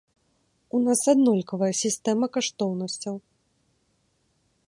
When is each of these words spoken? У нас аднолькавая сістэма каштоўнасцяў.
У 0.77 0.79
нас 0.85 1.01
аднолькавая 1.13 1.69
сістэма 1.83 2.25
каштоўнасцяў. 2.37 3.15